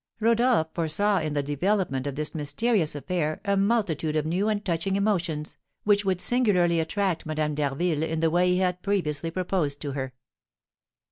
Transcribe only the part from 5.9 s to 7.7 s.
would singularly attract Madame